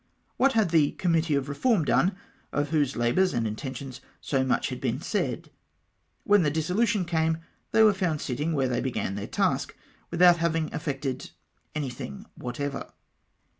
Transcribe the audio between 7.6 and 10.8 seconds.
they were found sitting where they began their task, without having